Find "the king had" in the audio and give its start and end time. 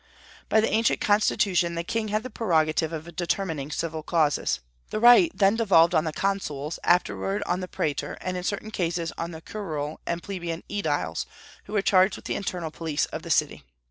1.75-2.23